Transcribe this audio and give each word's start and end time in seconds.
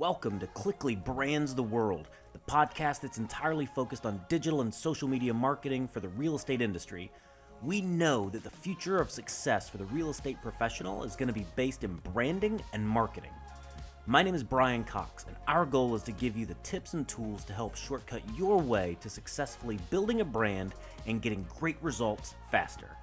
Welcome 0.00 0.38
to 0.38 0.46
Clickly 0.46 0.96
Brands 1.04 1.54
the 1.54 1.62
World, 1.62 2.08
the 2.32 2.38
podcast 2.50 3.02
that's 3.02 3.18
entirely 3.18 3.66
focused 3.66 4.06
on 4.06 4.24
digital 4.30 4.62
and 4.62 4.72
social 4.72 5.06
media 5.06 5.34
marketing 5.34 5.86
for 5.86 6.00
the 6.00 6.08
real 6.08 6.36
estate 6.36 6.62
industry. 6.62 7.12
We 7.62 7.82
know 7.82 8.30
that 8.30 8.42
the 8.42 8.48
future 8.48 8.98
of 8.98 9.10
success 9.10 9.68
for 9.68 9.76
the 9.76 9.84
real 9.84 10.08
estate 10.08 10.40
professional 10.40 11.04
is 11.04 11.16
going 11.16 11.26
to 11.26 11.34
be 11.34 11.44
based 11.54 11.84
in 11.84 11.96
branding 11.96 12.62
and 12.72 12.88
marketing. 12.88 13.32
My 14.06 14.22
name 14.22 14.34
is 14.34 14.42
Brian 14.42 14.84
Cox, 14.84 15.26
and 15.28 15.36
our 15.46 15.66
goal 15.66 15.94
is 15.94 16.02
to 16.04 16.12
give 16.12 16.34
you 16.34 16.46
the 16.46 16.54
tips 16.62 16.94
and 16.94 17.06
tools 17.06 17.44
to 17.44 17.52
help 17.52 17.76
shortcut 17.76 18.22
your 18.38 18.58
way 18.58 18.96
to 19.02 19.10
successfully 19.10 19.78
building 19.90 20.22
a 20.22 20.24
brand 20.24 20.74
and 21.06 21.20
getting 21.20 21.44
great 21.58 21.76
results 21.82 22.36
faster. 22.50 22.96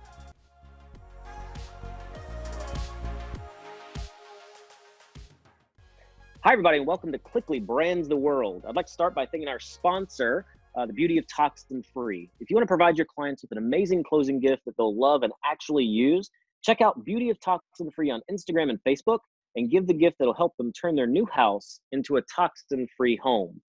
Hi, 6.47 6.53
everybody, 6.53 6.77
and 6.77 6.87
welcome 6.87 7.11
to 7.11 7.17
Clickly 7.17 7.61
Brands 7.61 8.07
the 8.07 8.15
World. 8.15 8.63
I'd 8.65 8.73
like 8.77 8.85
to 8.85 8.91
start 8.93 9.13
by 9.13 9.25
thanking 9.25 9.49
our 9.49 9.59
sponsor, 9.59 10.45
uh, 10.77 10.85
the 10.85 10.93
beauty 10.93 11.17
of 11.17 11.25
toxin 11.27 11.83
free. 11.93 12.29
If 12.39 12.49
you 12.49 12.55
want 12.55 12.63
to 12.63 12.69
provide 12.69 12.95
your 12.95 13.05
clients 13.13 13.41
with 13.41 13.51
an 13.51 13.57
amazing 13.57 14.05
closing 14.07 14.39
gift 14.39 14.61
that 14.65 14.77
they'll 14.77 14.97
love 14.97 15.23
and 15.23 15.33
actually 15.45 15.83
use, 15.83 16.29
check 16.63 16.79
out 16.79 17.03
Beauty 17.03 17.29
of 17.29 17.37
Toxin 17.41 17.91
Free 17.91 18.09
on 18.09 18.21
Instagram 18.31 18.69
and 18.69 18.79
Facebook 18.87 19.19
and 19.57 19.69
give 19.69 19.87
the 19.87 19.93
gift 19.93 20.19
that'll 20.19 20.33
help 20.33 20.55
them 20.55 20.71
turn 20.71 20.95
their 20.95 21.05
new 21.05 21.27
house 21.29 21.81
into 21.91 22.15
a 22.15 22.21
toxin 22.33 22.87
free 22.95 23.19
home. 23.21 23.59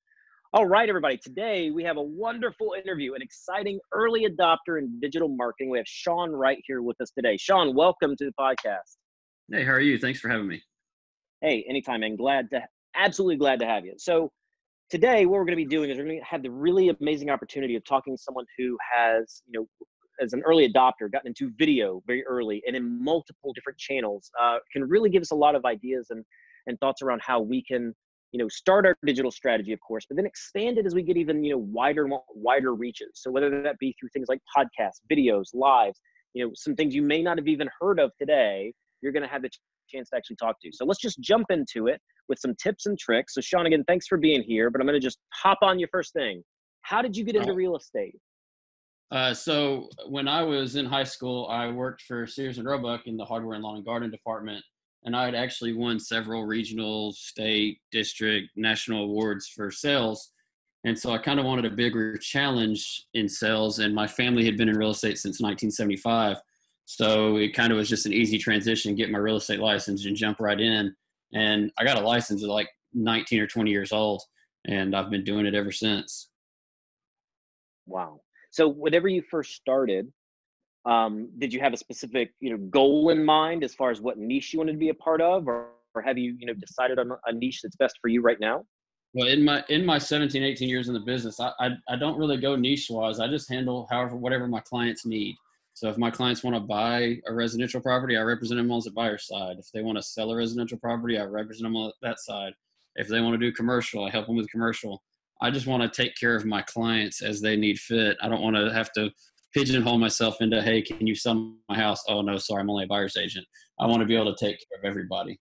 All 0.52 0.66
right, 0.66 0.88
everybody, 0.88 1.16
today 1.16 1.72
we 1.72 1.82
have 1.82 1.96
a 1.96 2.02
wonderful 2.02 2.76
interview, 2.80 3.14
an 3.14 3.22
exciting 3.22 3.80
early 3.92 4.24
adopter 4.24 4.78
in 4.78 5.00
digital 5.00 5.26
marketing. 5.28 5.70
We 5.70 5.78
have 5.78 5.88
Sean 5.88 6.30
right 6.30 6.62
here 6.64 6.82
with 6.82 7.00
us 7.00 7.10
today. 7.10 7.38
Sean, 7.38 7.74
welcome 7.74 8.14
to 8.18 8.24
the 8.24 8.32
podcast. 8.38 8.98
Hey, 9.50 9.64
how 9.64 9.72
are 9.72 9.80
you? 9.80 9.98
Thanks 9.98 10.20
for 10.20 10.28
having 10.28 10.46
me 10.46 10.62
hey, 11.42 11.64
anytime, 11.68 12.02
and 12.02 12.18
glad 12.18 12.50
to 12.50 12.62
absolutely 12.96 13.36
glad 13.36 13.60
to 13.60 13.66
have 13.66 13.84
you. 13.84 13.94
So 13.98 14.30
today, 14.90 15.26
what 15.26 15.38
we're 15.38 15.44
going 15.44 15.58
to 15.58 15.64
be 15.64 15.66
doing 15.66 15.90
is 15.90 15.98
we're 15.98 16.04
going 16.04 16.18
to 16.18 16.24
have 16.24 16.42
the 16.42 16.50
really 16.50 16.88
amazing 16.88 17.30
opportunity 17.30 17.76
of 17.76 17.84
talking 17.84 18.16
to 18.16 18.22
someone 18.22 18.44
who 18.56 18.76
has, 18.94 19.42
you 19.46 19.60
know, 19.60 19.66
as 20.20 20.32
an 20.32 20.42
early 20.44 20.68
adopter, 20.68 21.10
gotten 21.10 21.28
into 21.28 21.52
video 21.56 22.02
very 22.06 22.24
early 22.26 22.60
and 22.66 22.74
in 22.74 23.04
multiple 23.04 23.52
different 23.52 23.78
channels, 23.78 24.30
uh, 24.40 24.56
can 24.72 24.82
really 24.88 25.10
give 25.10 25.22
us 25.22 25.30
a 25.30 25.34
lot 25.34 25.54
of 25.54 25.64
ideas 25.64 26.08
and 26.10 26.24
and 26.66 26.78
thoughts 26.80 27.00
around 27.00 27.22
how 27.22 27.40
we 27.40 27.62
can, 27.62 27.94
you 28.32 28.38
know, 28.38 28.48
start 28.48 28.84
our 28.84 28.94
digital 29.06 29.30
strategy, 29.30 29.72
of 29.72 29.80
course, 29.80 30.04
but 30.06 30.16
then 30.16 30.26
expand 30.26 30.76
it 30.76 30.84
as 30.84 30.94
we 30.94 31.02
get 31.02 31.16
even, 31.16 31.42
you 31.42 31.52
know, 31.52 31.58
wider 31.58 32.04
and 32.04 32.14
wider 32.34 32.74
reaches. 32.74 33.10
So 33.14 33.30
whether 33.30 33.62
that 33.62 33.78
be 33.78 33.96
through 33.98 34.10
things 34.12 34.28
like 34.28 34.40
podcasts, 34.54 35.00
videos, 35.10 35.54
lives, 35.54 35.98
you 36.34 36.44
know, 36.44 36.52
some 36.54 36.74
things 36.76 36.94
you 36.94 37.00
may 37.00 37.22
not 37.22 37.38
have 37.38 37.48
even 37.48 37.70
heard 37.80 37.98
of 37.98 38.10
today, 38.18 38.74
you're 39.00 39.12
going 39.12 39.22
to 39.22 39.28
have 39.28 39.40
the 39.40 39.48
chance 39.88 40.10
to 40.10 40.16
actually 40.16 40.36
talk 40.36 40.60
to. 40.60 40.68
You. 40.68 40.72
So 40.72 40.84
let's 40.84 41.00
just 41.00 41.20
jump 41.20 41.46
into 41.50 41.86
it 41.86 42.00
with 42.28 42.38
some 42.38 42.54
tips 42.62 42.86
and 42.86 42.98
tricks. 42.98 43.34
So 43.34 43.40
Sean, 43.40 43.66
again, 43.66 43.84
thanks 43.86 44.06
for 44.06 44.18
being 44.18 44.42
here, 44.42 44.70
but 44.70 44.80
I'm 44.80 44.86
going 44.86 45.00
to 45.00 45.04
just 45.04 45.18
hop 45.32 45.58
on 45.62 45.78
your 45.78 45.88
first 45.90 46.12
thing. 46.12 46.42
How 46.82 47.02
did 47.02 47.16
you 47.16 47.24
get 47.24 47.36
into 47.36 47.52
real 47.52 47.76
estate? 47.76 48.16
Uh, 49.10 49.32
so 49.32 49.88
when 50.06 50.28
I 50.28 50.42
was 50.42 50.76
in 50.76 50.84
high 50.84 51.04
school, 51.04 51.46
I 51.48 51.68
worked 51.70 52.02
for 52.02 52.26
Sears 52.26 52.58
and 52.58 52.68
Roebuck 52.68 53.06
in 53.06 53.16
the 53.16 53.24
hardware 53.24 53.54
and 53.54 53.64
lawn 53.64 53.76
and 53.76 53.84
garden 53.84 54.10
department, 54.10 54.62
and 55.04 55.16
I 55.16 55.24
had 55.24 55.34
actually 55.34 55.72
won 55.72 55.98
several 55.98 56.44
regional, 56.44 57.12
state, 57.12 57.78
district, 57.90 58.50
national 58.56 59.04
awards 59.04 59.48
for 59.48 59.70
sales. 59.70 60.32
And 60.84 60.98
so 60.98 61.10
I 61.10 61.18
kind 61.18 61.40
of 61.40 61.46
wanted 61.46 61.64
a 61.64 61.74
bigger 61.74 62.16
challenge 62.18 63.06
in 63.14 63.28
sales, 63.28 63.78
and 63.78 63.94
my 63.94 64.06
family 64.06 64.44
had 64.44 64.56
been 64.56 64.68
in 64.68 64.76
real 64.76 64.90
estate 64.90 65.18
since 65.18 65.40
1975. 65.40 66.36
So 66.90 67.36
it 67.36 67.52
kind 67.52 67.70
of 67.70 67.76
was 67.76 67.86
just 67.86 68.06
an 68.06 68.14
easy 68.14 68.38
transition, 68.38 68.94
get 68.94 69.10
my 69.10 69.18
real 69.18 69.36
estate 69.36 69.60
license 69.60 70.06
and 70.06 70.16
jump 70.16 70.40
right 70.40 70.58
in. 70.58 70.96
And 71.34 71.70
I 71.78 71.84
got 71.84 71.98
a 71.98 72.00
license 72.00 72.42
at 72.42 72.48
like 72.48 72.70
19 72.94 73.40
or 73.40 73.46
20 73.46 73.70
years 73.70 73.92
old, 73.92 74.22
and 74.66 74.96
I've 74.96 75.10
been 75.10 75.22
doing 75.22 75.44
it 75.44 75.54
ever 75.54 75.70
since. 75.70 76.30
Wow. 77.86 78.22
So 78.50 78.68
whenever 78.68 79.06
you 79.06 79.20
first 79.30 79.54
started, 79.54 80.10
um, 80.86 81.28
did 81.36 81.52
you 81.52 81.60
have 81.60 81.74
a 81.74 81.76
specific 81.76 82.32
you 82.40 82.52
know 82.52 82.64
goal 82.70 83.10
in 83.10 83.22
mind 83.22 83.64
as 83.64 83.74
far 83.74 83.90
as 83.90 84.00
what 84.00 84.16
niche 84.16 84.54
you 84.54 84.58
wanted 84.58 84.72
to 84.72 84.78
be 84.78 84.88
a 84.88 84.94
part 84.94 85.20
of, 85.20 85.46
or, 85.46 85.66
or 85.94 86.00
have 86.00 86.16
you 86.16 86.36
you 86.38 86.46
know 86.46 86.54
decided 86.54 86.98
on 86.98 87.10
a 87.26 87.32
niche 87.34 87.60
that's 87.62 87.76
best 87.76 87.98
for 88.00 88.08
you 88.08 88.22
right 88.22 88.40
now? 88.40 88.64
Well, 89.12 89.28
in 89.28 89.44
my 89.44 89.62
in 89.68 89.84
my 89.84 89.98
17, 89.98 90.42
18 90.42 90.66
years 90.70 90.88
in 90.88 90.94
the 90.94 91.00
business, 91.00 91.38
I 91.38 91.52
I, 91.60 91.68
I 91.90 91.96
don't 91.96 92.16
really 92.16 92.38
go 92.38 92.56
niche 92.56 92.86
wise. 92.88 93.20
I 93.20 93.28
just 93.28 93.50
handle 93.50 93.86
however 93.90 94.16
whatever 94.16 94.48
my 94.48 94.60
clients 94.60 95.04
need. 95.04 95.36
So 95.78 95.88
if 95.88 95.96
my 95.96 96.10
clients 96.10 96.42
want 96.42 96.56
to 96.56 96.60
buy 96.60 97.20
a 97.24 97.32
residential 97.32 97.80
property, 97.80 98.16
I 98.16 98.22
represent 98.22 98.58
them 98.58 98.72
on 98.72 98.80
the 98.84 98.90
buyer 98.90 99.16
side. 99.16 99.58
If 99.60 99.70
they 99.72 99.80
want 99.80 99.96
to 99.96 100.02
sell 100.02 100.32
a 100.32 100.36
residential 100.36 100.76
property, 100.76 101.16
I 101.16 101.22
represent 101.22 101.66
them 101.66 101.76
on 101.76 101.92
that 102.02 102.18
side. 102.18 102.52
If 102.96 103.06
they 103.06 103.20
want 103.20 103.34
to 103.34 103.38
do 103.38 103.52
commercial, 103.52 104.04
I 104.04 104.10
help 104.10 104.26
them 104.26 104.34
with 104.34 104.50
commercial. 104.50 105.00
I 105.40 105.52
just 105.52 105.68
want 105.68 105.84
to 105.84 106.02
take 106.02 106.16
care 106.16 106.34
of 106.34 106.44
my 106.44 106.62
clients 106.62 107.22
as 107.22 107.40
they 107.40 107.54
need 107.54 107.78
fit. 107.78 108.16
I 108.20 108.28
don't 108.28 108.42
want 108.42 108.56
to 108.56 108.72
have 108.72 108.90
to 108.94 109.12
pigeonhole 109.54 109.98
myself 109.98 110.40
into, 110.40 110.60
hey, 110.60 110.82
can 110.82 111.06
you 111.06 111.14
sell 111.14 111.54
my 111.68 111.76
house? 111.76 112.02
Oh 112.08 112.22
no, 112.22 112.38
sorry, 112.38 112.62
I'm 112.62 112.70
only 112.70 112.82
a 112.82 112.88
buyer's 112.88 113.16
agent. 113.16 113.46
I 113.78 113.86
want 113.86 114.00
to 114.00 114.06
be 114.06 114.16
able 114.16 114.34
to 114.34 114.44
take 114.44 114.58
care 114.58 114.80
of 114.80 114.84
everybody 114.84 115.38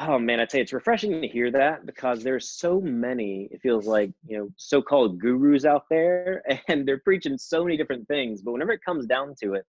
oh 0.00 0.18
man, 0.18 0.40
I'd 0.40 0.50
say 0.50 0.60
it's 0.60 0.72
refreshing 0.72 1.20
to 1.20 1.28
hear 1.28 1.50
that 1.50 1.86
because 1.86 2.22
there's 2.22 2.50
so 2.50 2.80
many, 2.80 3.48
it 3.50 3.60
feels 3.62 3.86
like, 3.86 4.10
you 4.26 4.38
know, 4.38 4.48
so 4.56 4.80
called 4.80 5.18
gurus 5.18 5.64
out 5.64 5.84
there 5.90 6.42
and 6.68 6.86
they're 6.86 7.00
preaching 7.00 7.36
so 7.36 7.64
many 7.64 7.76
different 7.76 8.06
things. 8.08 8.42
But 8.42 8.52
whenever 8.52 8.72
it 8.72 8.84
comes 8.84 9.06
down 9.06 9.34
to 9.42 9.54
it, 9.54 9.64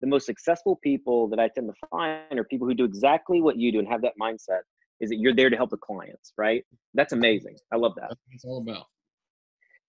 the 0.00 0.06
most 0.06 0.26
successful 0.26 0.80
people 0.82 1.28
that 1.28 1.38
I 1.38 1.48
tend 1.48 1.68
to 1.68 1.88
find 1.90 2.38
are 2.38 2.44
people 2.44 2.66
who 2.66 2.74
do 2.74 2.84
exactly 2.84 3.42
what 3.42 3.56
you 3.56 3.70
do 3.70 3.78
and 3.78 3.88
have 3.88 4.02
that 4.02 4.14
mindset 4.20 4.60
is 5.00 5.10
that 5.10 5.16
you're 5.18 5.34
there 5.34 5.50
to 5.50 5.56
help 5.56 5.70
the 5.70 5.76
clients, 5.76 6.32
right? 6.36 6.64
That's 6.94 7.12
amazing. 7.12 7.56
I 7.72 7.76
love 7.76 7.94
that. 7.96 8.08
That's 8.08 8.20
what 8.26 8.34
it's 8.34 8.44
all 8.44 8.58
about. 8.58 8.86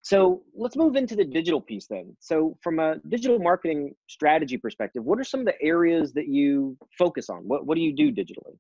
So 0.04 0.42
let's 0.56 0.76
move 0.76 0.96
into 0.96 1.16
the 1.16 1.24
digital 1.24 1.62
piece 1.62 1.86
then. 1.88 2.16
So, 2.20 2.58
from 2.64 2.80
a 2.80 2.96
digital 3.08 3.38
marketing 3.38 3.94
strategy 4.08 4.58
perspective, 4.58 5.04
what 5.04 5.20
are 5.20 5.24
some 5.24 5.42
of 5.42 5.46
the 5.46 5.62
areas 5.62 6.12
that 6.14 6.28
you 6.28 6.76
focus 6.98 7.30
on? 7.30 7.48
What, 7.48 7.68
what 7.68 7.76
do 7.76 7.82
you 7.82 7.96
do 7.96 8.12
digitally? 8.12 8.58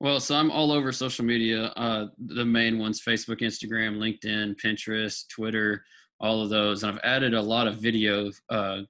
Well, 0.00 0.20
so 0.20 0.36
I'm 0.36 0.50
all 0.52 0.70
over 0.70 0.92
social 0.92 1.24
media. 1.24 1.72
Uh, 1.76 2.06
the 2.18 2.44
main 2.44 2.78
ones 2.78 3.02
Facebook, 3.02 3.40
Instagram, 3.40 3.98
LinkedIn, 3.98 4.54
Pinterest, 4.60 5.26
Twitter, 5.28 5.84
all 6.20 6.40
of 6.40 6.50
those. 6.50 6.82
And 6.82 6.92
I've 6.92 7.00
added 7.02 7.34
a 7.34 7.42
lot 7.42 7.66
of 7.66 7.78
video 7.78 8.30
uh, 8.48 8.82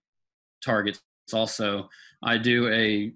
targets 0.62 1.00
also. 1.32 1.88
I 2.22 2.36
do 2.36 2.68
a 2.68 3.12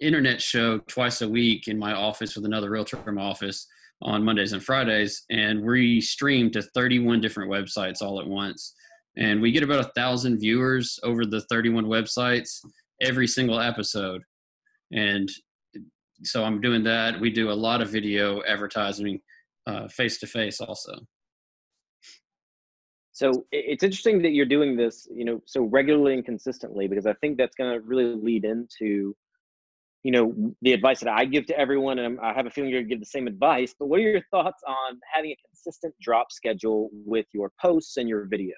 internet 0.00 0.42
show 0.42 0.78
twice 0.80 1.22
a 1.22 1.28
week 1.28 1.68
in 1.68 1.78
my 1.78 1.92
office 1.92 2.34
with 2.34 2.44
another 2.44 2.70
realtor 2.70 2.98
in 3.06 3.14
my 3.14 3.22
office 3.22 3.66
on 4.02 4.24
Mondays 4.24 4.52
and 4.52 4.62
Fridays, 4.62 5.24
and 5.30 5.62
we 5.62 6.00
stream 6.00 6.50
to 6.50 6.60
31 6.60 7.20
different 7.20 7.50
websites 7.50 8.02
all 8.02 8.20
at 8.20 8.26
once. 8.26 8.74
And 9.16 9.40
we 9.40 9.52
get 9.52 9.62
about 9.62 9.84
a 9.84 9.92
thousand 9.94 10.40
viewers 10.40 10.98
over 11.02 11.24
the 11.24 11.42
31 11.42 11.84
websites 11.86 12.58
every 13.00 13.26
single 13.26 13.60
episode. 13.60 14.22
And 14.92 15.30
so 16.22 16.44
I'm 16.44 16.60
doing 16.60 16.82
that. 16.84 17.20
We 17.20 17.30
do 17.30 17.50
a 17.50 17.54
lot 17.54 17.80
of 17.80 17.90
video 17.90 18.42
advertising 18.44 19.20
face 19.90 20.18
to 20.20 20.26
face 20.26 20.60
also. 20.60 20.94
So 23.14 23.46
it's 23.52 23.82
interesting 23.82 24.22
that 24.22 24.30
you're 24.30 24.46
doing 24.46 24.74
this, 24.74 25.06
you 25.14 25.24
know, 25.24 25.42
so 25.44 25.64
regularly 25.64 26.14
and 26.14 26.24
consistently 26.24 26.88
because 26.88 27.06
I 27.06 27.12
think 27.14 27.36
that's 27.36 27.54
going 27.54 27.72
to 27.72 27.80
really 27.86 28.14
lead 28.14 28.46
into, 28.46 29.14
you 30.02 30.10
know, 30.10 30.54
the 30.62 30.72
advice 30.72 31.00
that 31.00 31.12
I 31.12 31.26
give 31.26 31.46
to 31.46 31.58
everyone, 31.58 31.98
and 31.98 32.18
I 32.20 32.32
have 32.32 32.46
a 32.46 32.50
feeling 32.50 32.70
you're 32.70 32.80
going 32.80 32.88
to 32.88 32.94
give 32.94 33.00
the 33.00 33.06
same 33.06 33.26
advice. 33.26 33.74
But 33.78 33.86
what 33.86 34.00
are 34.00 34.02
your 34.02 34.22
thoughts 34.30 34.62
on 34.66 34.98
having 35.12 35.30
a 35.30 35.36
consistent 35.46 35.94
drop 36.00 36.32
schedule 36.32 36.88
with 36.92 37.26
your 37.34 37.52
posts 37.60 37.98
and 37.98 38.08
your 38.08 38.26
videos? 38.26 38.54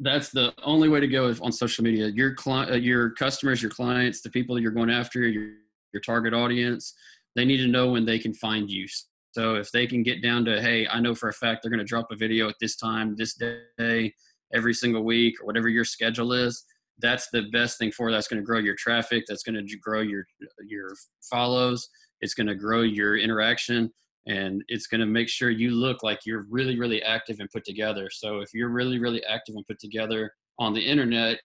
That's 0.00 0.30
the 0.30 0.52
only 0.64 0.88
way 0.88 0.98
to 0.98 1.06
go 1.06 1.32
on 1.40 1.52
social 1.52 1.84
media. 1.84 2.08
Your 2.08 2.34
client, 2.34 2.72
uh, 2.72 2.74
your 2.74 3.10
customers, 3.10 3.62
your 3.62 3.70
clients, 3.70 4.22
the 4.22 4.30
people 4.30 4.56
that 4.56 4.62
you're 4.62 4.72
going 4.72 4.90
after, 4.90 5.26
your 5.26 5.52
your 5.92 6.00
target 6.00 6.34
audience, 6.34 6.94
they 7.34 7.44
need 7.44 7.58
to 7.58 7.68
know 7.68 7.90
when 7.90 8.04
they 8.04 8.18
can 8.18 8.34
find 8.34 8.70
you. 8.70 8.86
So 9.32 9.54
if 9.54 9.72
they 9.72 9.86
can 9.86 10.02
get 10.02 10.22
down 10.22 10.44
to, 10.44 10.60
hey, 10.60 10.86
I 10.86 11.00
know 11.00 11.14
for 11.14 11.28
a 11.28 11.32
fact 11.32 11.62
they're 11.62 11.70
going 11.70 11.78
to 11.78 11.84
drop 11.84 12.08
a 12.10 12.16
video 12.16 12.48
at 12.48 12.56
this 12.60 12.76
time, 12.76 13.16
this 13.16 13.34
day, 13.34 14.12
every 14.52 14.74
single 14.74 15.04
week, 15.04 15.40
or 15.40 15.46
whatever 15.46 15.68
your 15.68 15.84
schedule 15.84 16.32
is, 16.32 16.64
that's 16.98 17.28
the 17.30 17.44
best 17.52 17.78
thing 17.78 17.90
for 17.90 18.10
that's 18.10 18.28
going 18.28 18.40
to 18.40 18.46
grow 18.46 18.58
your 18.58 18.76
traffic. 18.76 19.24
That's 19.26 19.42
going 19.42 19.66
to 19.66 19.78
grow 19.78 20.00
your 20.00 20.24
your 20.66 20.94
follows. 21.30 21.88
It's 22.20 22.34
going 22.34 22.46
to 22.46 22.54
grow 22.54 22.82
your 22.82 23.16
interaction, 23.16 23.90
and 24.26 24.62
it's 24.68 24.86
going 24.86 25.00
to 25.00 25.06
make 25.06 25.28
sure 25.28 25.50
you 25.50 25.70
look 25.70 26.02
like 26.02 26.20
you're 26.26 26.46
really 26.50 26.78
really 26.78 27.02
active 27.02 27.40
and 27.40 27.50
put 27.50 27.64
together. 27.64 28.08
So 28.10 28.40
if 28.40 28.50
you're 28.52 28.68
really 28.68 28.98
really 28.98 29.24
active 29.24 29.56
and 29.56 29.66
put 29.66 29.78
together 29.78 30.32
on 30.58 30.74
the 30.74 30.80
internet, 30.86 31.40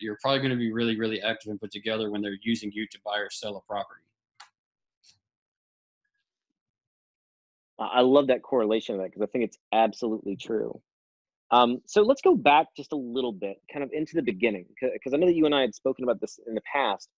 you're 0.00 0.18
probably 0.22 0.38
going 0.38 0.50
to 0.50 0.56
be 0.56 0.72
really, 0.72 0.98
really 0.98 1.20
active 1.20 1.50
and 1.50 1.60
put 1.60 1.70
together 1.70 2.10
when 2.10 2.22
they're 2.22 2.38
using 2.42 2.70
you 2.72 2.86
to 2.88 2.98
buy 3.04 3.18
or 3.18 3.30
sell 3.30 3.56
a 3.56 3.60
property. 3.60 4.02
I 7.78 8.02
love 8.02 8.26
that 8.26 8.42
correlation 8.42 8.94
of 8.94 9.00
that 9.00 9.08
because 9.08 9.22
I 9.22 9.26
think 9.26 9.44
it's 9.44 9.58
absolutely 9.72 10.36
true. 10.36 10.80
Um, 11.50 11.80
so 11.86 12.02
let's 12.02 12.20
go 12.20 12.36
back 12.36 12.68
just 12.76 12.92
a 12.92 12.96
little 12.96 13.32
bit, 13.32 13.56
kind 13.72 13.82
of 13.82 13.90
into 13.92 14.14
the 14.14 14.22
beginning, 14.22 14.66
because 14.80 15.12
I 15.12 15.16
know 15.16 15.26
that 15.26 15.34
you 15.34 15.46
and 15.46 15.54
I 15.54 15.62
had 15.62 15.74
spoken 15.74 16.04
about 16.04 16.20
this 16.20 16.38
in 16.46 16.54
the 16.54 16.60
past. 16.72 17.08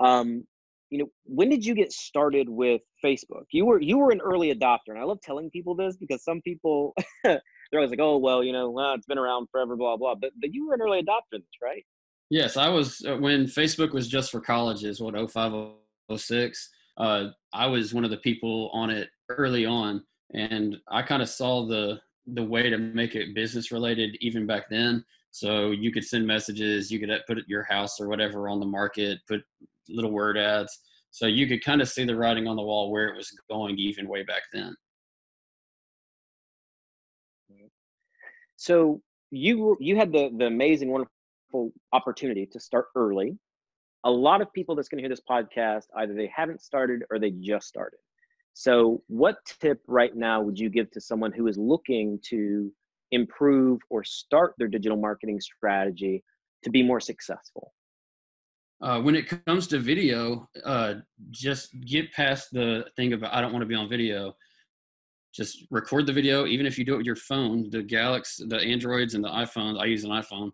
Um, 0.00 0.44
you 0.90 0.98
know, 0.98 1.10
when 1.24 1.50
did 1.50 1.64
you 1.64 1.74
get 1.74 1.92
started 1.92 2.48
with 2.48 2.80
Facebook? 3.04 3.44
You 3.52 3.66
were 3.66 3.80
you 3.80 3.98
were 3.98 4.10
an 4.10 4.20
early 4.20 4.54
adopter, 4.54 4.88
and 4.88 4.98
I 4.98 5.04
love 5.04 5.20
telling 5.20 5.50
people 5.50 5.74
this 5.74 5.96
because 5.96 6.24
some 6.24 6.40
people 6.40 6.94
they're 7.24 7.40
always 7.74 7.90
like, 7.90 8.00
"Oh, 8.00 8.16
well, 8.16 8.42
you 8.42 8.52
know, 8.52 8.70
well, 8.70 8.94
it's 8.94 9.06
been 9.06 9.18
around 9.18 9.48
forever, 9.52 9.76
blah 9.76 9.96
blah." 9.98 10.14
But 10.14 10.32
but 10.40 10.54
you 10.54 10.66
were 10.66 10.74
an 10.74 10.80
early 10.80 11.02
adopter, 11.02 11.42
right? 11.62 11.84
Yes, 12.30 12.56
I 12.56 12.68
was 12.68 13.02
uh, 13.08 13.16
when 13.16 13.44
Facebook 13.44 13.92
was 13.92 14.08
just 14.08 14.30
for 14.30 14.40
colleges. 14.40 15.00
What 15.00 15.14
05, 15.30 15.72
06. 16.14 16.70
Uh, 16.98 17.28
I 17.52 17.66
was 17.66 17.94
one 17.94 18.04
of 18.04 18.10
the 18.10 18.18
people 18.18 18.70
on 18.72 18.90
it 18.90 19.08
early 19.30 19.64
on, 19.64 20.04
and 20.34 20.76
I 20.88 21.02
kind 21.02 21.22
of 21.22 21.28
saw 21.28 21.66
the 21.66 22.00
the 22.34 22.44
way 22.44 22.68
to 22.68 22.76
make 22.76 23.14
it 23.14 23.34
business 23.34 23.72
related 23.72 24.16
even 24.20 24.46
back 24.46 24.68
then. 24.68 25.04
So 25.30 25.70
you 25.70 25.90
could 25.92 26.04
send 26.04 26.26
messages, 26.26 26.90
you 26.90 26.98
could 26.98 27.10
uh, 27.10 27.18
put 27.26 27.38
your 27.46 27.62
house 27.64 28.00
or 28.00 28.08
whatever 28.08 28.48
on 28.48 28.60
the 28.60 28.66
market, 28.66 29.18
put 29.26 29.40
little 29.88 30.10
word 30.10 30.36
ads. 30.36 30.78
So 31.10 31.26
you 31.26 31.46
could 31.46 31.64
kind 31.64 31.80
of 31.80 31.88
see 31.88 32.04
the 32.04 32.16
writing 32.16 32.46
on 32.46 32.56
the 32.56 32.62
wall 32.62 32.90
where 32.90 33.08
it 33.08 33.16
was 33.16 33.32
going 33.50 33.78
even 33.78 34.08
way 34.08 34.22
back 34.22 34.42
then. 34.52 34.76
So 38.56 39.00
you 39.30 39.76
you 39.80 39.96
had 39.96 40.12
the 40.12 40.30
the 40.36 40.46
amazing, 40.46 40.90
wonderful 40.90 41.12
opportunity 41.92 42.46
to 42.46 42.60
start 42.60 42.86
early. 42.94 43.36
A 44.04 44.10
lot 44.10 44.40
of 44.40 44.52
people 44.52 44.74
that's 44.74 44.88
going 44.88 44.98
to 44.98 45.02
hear 45.02 45.08
this 45.08 45.22
podcast 45.28 45.84
either 45.96 46.14
they 46.14 46.30
haven't 46.34 46.62
started 46.62 47.02
or 47.10 47.18
they 47.18 47.30
just 47.30 47.66
started. 47.66 47.98
So, 48.54 49.02
what 49.06 49.36
tip 49.60 49.80
right 49.86 50.14
now 50.16 50.40
would 50.40 50.58
you 50.58 50.68
give 50.68 50.90
to 50.92 51.00
someone 51.00 51.32
who 51.32 51.46
is 51.46 51.56
looking 51.56 52.18
to 52.24 52.72
improve 53.12 53.80
or 53.88 54.04
start 54.04 54.54
their 54.58 54.68
digital 54.68 54.98
marketing 54.98 55.40
strategy 55.40 56.24
to 56.64 56.70
be 56.70 56.82
more 56.82 57.00
successful? 57.00 57.72
Uh, 58.80 59.00
when 59.00 59.16
it 59.16 59.28
comes 59.46 59.66
to 59.68 59.78
video, 59.78 60.48
uh, 60.64 60.94
just 61.30 61.80
get 61.80 62.12
past 62.12 62.48
the 62.52 62.84
thing 62.96 63.12
of 63.12 63.24
I 63.24 63.40
don't 63.40 63.52
want 63.52 63.62
to 63.62 63.66
be 63.66 63.74
on 63.74 63.88
video. 63.88 64.34
Just 65.34 65.66
record 65.70 66.06
the 66.06 66.12
video, 66.12 66.46
even 66.46 66.64
if 66.64 66.78
you 66.78 66.84
do 66.84 66.94
it 66.94 66.98
with 66.98 67.06
your 67.06 67.16
phone. 67.16 67.70
The 67.70 67.82
Galaxy, 67.82 68.46
the 68.46 68.58
Androids, 68.58 69.14
and 69.14 69.22
the 69.22 69.28
iPhones. 69.28 69.80
I 69.80 69.86
use 69.86 70.04
an 70.04 70.10
iPhone. 70.10 70.50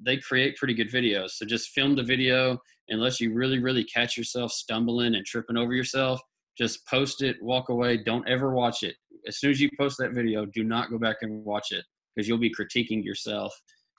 They 0.00 0.16
create 0.16 0.56
pretty 0.56 0.74
good 0.74 0.90
videos. 0.90 1.30
So 1.30 1.46
just 1.46 1.70
film 1.70 1.96
the 1.96 2.02
video. 2.02 2.58
Unless 2.88 3.20
you 3.20 3.34
really, 3.34 3.58
really 3.58 3.84
catch 3.84 4.16
yourself 4.16 4.52
stumbling 4.52 5.14
and 5.14 5.26
tripping 5.26 5.56
over 5.56 5.74
yourself, 5.74 6.20
just 6.56 6.86
post 6.86 7.22
it, 7.22 7.36
walk 7.42 7.68
away. 7.68 7.98
Don't 7.98 8.26
ever 8.28 8.54
watch 8.54 8.82
it. 8.82 8.96
As 9.26 9.38
soon 9.38 9.50
as 9.50 9.60
you 9.60 9.68
post 9.78 9.98
that 9.98 10.12
video, 10.12 10.46
do 10.46 10.64
not 10.64 10.90
go 10.90 10.98
back 10.98 11.16
and 11.22 11.44
watch 11.44 11.72
it 11.72 11.84
because 12.14 12.28
you'll 12.28 12.38
be 12.38 12.54
critiquing 12.54 13.04
yourself 13.04 13.52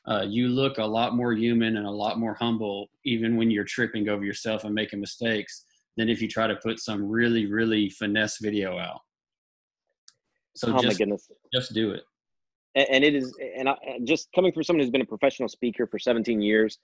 uh, 0.10 0.24
you 0.28 0.48
look 0.48 0.80
a 0.80 0.86
lot 0.86 1.16
more 1.16 1.34
human 1.34 1.78
and 1.78 1.86
a 1.86 1.92
lot 1.92 2.18
more 2.18 2.34
humble, 2.34 2.90
even 3.06 3.38
when 3.38 3.52
you're 3.52 3.64
tripping 3.66 4.10
over 4.10 4.24
yourself 4.26 4.64
and 4.64 4.74
making 4.74 5.00
mistakes, 5.00 5.66
than 5.98 6.10
if 6.10 6.22
you 6.22 6.28
try 6.28 6.48
to 6.48 6.56
put 6.58 6.80
some 6.80 7.08
really, 7.08 7.46
really 7.46 7.90
finesse 7.90 8.38
video 8.40 8.78
out. 8.78 9.02
So 10.56 10.76
oh 10.76 10.82
just, 10.82 11.02
just 11.54 11.74
do 11.74 11.92
it. 11.92 12.04
And 12.80 13.04
it 13.04 13.16
is, 13.16 13.38
and 13.58 13.70
I, 13.70 13.76
just 14.04 14.30
coming 14.34 14.52
from 14.52 14.64
someone 14.64 14.82
who's 14.82 14.92
been 14.92 15.02
a 15.02 15.06
professional 15.06 15.50
speaker 15.50 15.88
for 15.88 16.00
17 16.00 16.42
years, 16.42 16.78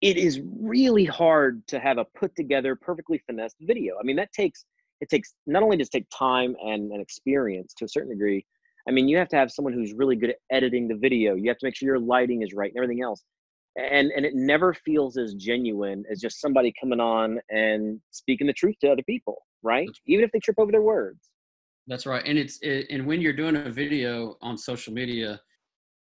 it 0.00 0.16
is 0.16 0.40
really 0.60 1.04
hard 1.04 1.66
to 1.68 1.78
have 1.78 1.98
a 1.98 2.04
put 2.04 2.34
together, 2.36 2.76
perfectly 2.76 3.18
finessed 3.26 3.56
video. 3.60 3.94
I 3.98 4.04
mean, 4.04 4.16
that 4.16 4.32
takes 4.32 4.64
it 5.00 5.08
takes 5.08 5.34
not 5.46 5.62
only 5.62 5.76
does 5.76 5.88
it 5.88 5.92
take 5.92 6.06
time 6.16 6.56
and, 6.64 6.90
and 6.92 7.00
experience 7.00 7.74
to 7.74 7.84
a 7.84 7.88
certain 7.88 8.10
degree, 8.10 8.44
I 8.88 8.92
mean, 8.92 9.08
you 9.08 9.16
have 9.18 9.28
to 9.28 9.36
have 9.36 9.50
someone 9.50 9.72
who's 9.72 9.92
really 9.92 10.16
good 10.16 10.30
at 10.30 10.36
editing 10.50 10.88
the 10.88 10.94
video. 10.94 11.34
You 11.34 11.48
have 11.48 11.58
to 11.58 11.66
make 11.66 11.74
sure 11.74 11.86
your 11.86 11.98
lighting 11.98 12.42
is 12.42 12.52
right 12.54 12.70
and 12.70 12.76
everything 12.76 13.02
else. 13.02 13.22
And 13.76 14.12
and 14.12 14.24
it 14.24 14.34
never 14.34 14.72
feels 14.72 15.16
as 15.16 15.34
genuine 15.34 16.04
as 16.10 16.20
just 16.20 16.40
somebody 16.40 16.72
coming 16.80 17.00
on 17.00 17.40
and 17.50 18.00
speaking 18.12 18.46
the 18.46 18.52
truth 18.52 18.76
to 18.82 18.92
other 18.92 19.02
people, 19.02 19.42
right? 19.62 19.88
Even 20.06 20.24
if 20.24 20.30
they 20.32 20.38
trip 20.38 20.58
over 20.58 20.70
their 20.70 20.82
words. 20.82 21.30
That's 21.86 22.06
right. 22.06 22.22
And 22.24 22.38
it's 22.38 22.58
it, 22.62 22.86
and 22.90 23.06
when 23.06 23.20
you're 23.20 23.32
doing 23.32 23.56
a 23.56 23.70
video 23.70 24.36
on 24.40 24.56
social 24.56 24.92
media, 24.92 25.40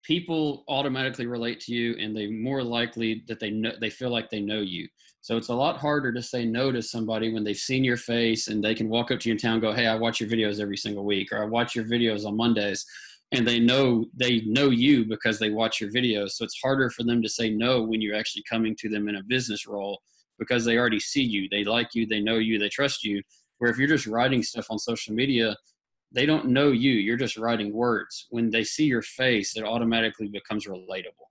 people 0.03 0.65
automatically 0.69 1.27
relate 1.27 1.61
to 1.61 1.75
you 1.75 1.97
and 1.99 2.17
they 2.17 2.27
more 2.29 2.63
likely 2.63 3.25
that 3.29 3.41
they 3.41 3.51
know 3.51 3.73
they 3.81 3.91
feel 3.91 4.11
like 4.11 4.31
they 4.31 4.41
know 4.41 4.61
you 4.61 4.89
so 5.21 5.37
it's 5.37 5.49
a 5.49 5.55
lot 5.55 5.77
harder 5.77 6.13
to 6.13 6.23
say 6.23 6.45
no 6.45 6.71
to 6.71 6.81
somebody 6.81 7.33
when 7.33 7.45
they've 7.45 7.57
seen 7.57 7.85
your 7.85 7.97
face 7.97 8.49
and 8.49 8.63
they 8.63 8.75
can 8.75 8.89
walk 8.89 9.11
up 9.11 9.19
to 9.21 9.29
you 9.29 9.33
in 9.33 9.39
town 9.39 9.55
and 9.55 9.63
go 9.63 9.73
hey 9.73 9.87
i 9.87 9.95
watch 9.95 10.21
your 10.21 10.31
videos 10.31 10.61
every 10.61 10.77
single 10.77 11.05
week 11.05 11.33
or 11.33 11.43
i 11.43 11.45
watch 11.45 11.75
your 11.75 11.85
videos 11.85 12.25
on 12.25 12.37
mondays 12.37 12.87
and 13.33 13.47
they 13.47 13.59
know 13.59 14.07
they 14.15 14.41
know 14.47 14.71
you 14.71 15.05
because 15.05 15.39
they 15.39 15.51
watch 15.51 15.81
your 15.81 15.91
videos 15.91 16.31
so 16.31 16.45
it's 16.45 16.61
harder 16.63 16.89
for 16.91 17.03
them 17.03 17.21
to 17.21 17.29
say 17.29 17.51
no 17.51 17.83
when 17.83 18.01
you're 18.01 18.17
actually 18.17 18.45
coming 18.49 18.75
to 18.79 18.89
them 18.89 19.09
in 19.09 19.17
a 19.17 19.23
business 19.25 19.67
role 19.67 20.01
because 20.39 20.65
they 20.65 20.79
already 20.79 21.01
see 21.01 21.23
you 21.23 21.49
they 21.51 21.65
like 21.65 21.89
you 21.95 22.07
they 22.07 22.21
know 22.21 22.39
you 22.39 22.59
they 22.59 22.69
trust 22.69 23.05
you 23.05 23.21
where 23.59 23.71
if 23.71 23.79
you're 23.79 23.89
just 23.89 24.07
writing 24.07 24.43
stuff 24.43 24.67
on 24.71 24.79
social 24.79 25.15
media 25.15 25.57
they 26.11 26.25
don't 26.25 26.47
know 26.47 26.71
you. 26.71 26.93
You're 26.93 27.19
just 27.19 27.37
writing 27.37 27.71
words. 27.71 28.29
When 28.31 28.49
they 28.49 28.65
see 28.65 28.87
your 28.87 29.03
face 29.03 29.57
it 29.57 29.65
automatically 29.65 30.29
becomes 30.29 30.67
relatable. 30.67 31.27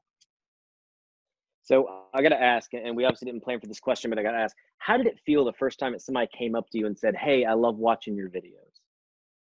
So 1.63 1.97
i 2.13 2.21
got 2.21 2.29
to 2.29 2.41
ask 2.41 2.73
and 2.73 2.95
we 2.95 3.05
obviously 3.05 3.27
didn't 3.27 3.43
plan 3.43 3.59
for 3.59 3.67
this 3.67 3.79
question 3.79 4.09
but 4.09 4.17
i 4.19 4.23
got 4.23 4.31
to 4.31 4.37
ask 4.37 4.55
how 4.79 4.97
did 4.97 5.05
it 5.05 5.19
feel 5.25 5.45
the 5.45 5.53
first 5.53 5.79
time 5.79 5.91
that 5.91 6.01
somebody 6.01 6.27
came 6.37 6.55
up 6.55 6.69
to 6.71 6.77
you 6.77 6.87
and 6.87 6.97
said 6.97 7.15
hey 7.15 7.45
i 7.45 7.53
love 7.53 7.77
watching 7.77 8.15
your 8.15 8.29
videos 8.29 8.81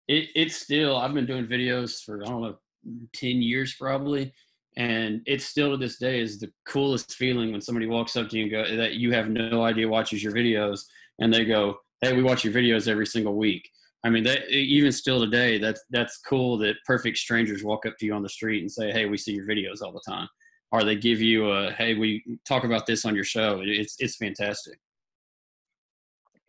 it, 0.08 0.28
it's 0.34 0.56
still 0.56 0.96
i've 0.96 1.14
been 1.14 1.26
doing 1.26 1.46
videos 1.46 2.02
for 2.04 2.22
i 2.22 2.26
don't 2.26 2.42
know 2.42 2.56
10 3.14 3.42
years 3.42 3.74
probably 3.74 4.32
and 4.76 5.22
it's 5.26 5.46
still 5.46 5.70
to 5.70 5.76
this 5.76 5.98
day 5.98 6.20
is 6.20 6.38
the 6.38 6.52
coolest 6.66 7.14
feeling 7.14 7.50
when 7.50 7.60
somebody 7.60 7.86
walks 7.86 8.16
up 8.16 8.28
to 8.28 8.36
you 8.36 8.42
and 8.42 8.50
go 8.52 8.76
that 8.76 8.94
you 8.94 9.12
have 9.12 9.28
no 9.28 9.64
idea 9.64 9.88
watches 9.88 10.22
your 10.22 10.32
videos 10.32 10.80
and 11.20 11.32
they 11.32 11.44
go 11.44 11.78
hey 12.00 12.14
we 12.14 12.22
watch 12.22 12.44
your 12.44 12.52
videos 12.52 12.88
every 12.88 13.06
single 13.06 13.34
week 13.34 13.68
I 14.06 14.08
mean, 14.08 14.22
that 14.22 14.48
even 14.50 14.92
still 14.92 15.18
today, 15.18 15.58
that's 15.58 15.82
that's 15.90 16.18
cool 16.18 16.58
that 16.58 16.76
perfect 16.86 17.18
strangers 17.18 17.64
walk 17.64 17.86
up 17.86 17.98
to 17.98 18.06
you 18.06 18.14
on 18.14 18.22
the 18.22 18.28
street 18.28 18.60
and 18.60 18.70
say, 18.70 18.92
"Hey, 18.92 19.06
we 19.06 19.16
see 19.16 19.32
your 19.32 19.48
videos 19.48 19.82
all 19.82 19.90
the 19.90 20.02
time," 20.06 20.28
or 20.70 20.84
they 20.84 20.94
give 20.94 21.20
you 21.20 21.50
a, 21.50 21.72
"Hey, 21.72 21.94
we 21.94 22.22
talk 22.46 22.62
about 22.62 22.86
this 22.86 23.04
on 23.04 23.16
your 23.16 23.24
show." 23.24 23.62
It's 23.64 23.96
it's 23.98 24.14
fantastic. 24.14 24.78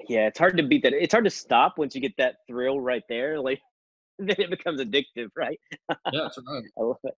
Yeah, 0.07 0.27
it's 0.27 0.37
hard 0.37 0.55
to 0.57 0.63
beat 0.63 0.83
that. 0.83 0.93
It's 0.93 1.13
hard 1.13 1.23
to 1.23 1.31
stop 1.31 1.79
once 1.79 1.95
you 1.95 2.01
get 2.01 2.15
that 2.17 2.35
thrill 2.47 2.79
right 2.79 3.01
there. 3.09 3.39
Like 3.39 3.59
then 4.19 4.35
it 4.37 4.51
becomes 4.51 4.79
addictive, 4.79 5.29
right? 5.35 5.59
Yeah, 5.89 5.95
that's 6.11 6.37
right. 6.37 6.63
I 6.77 6.81
love 6.83 6.97
it. 7.05 7.15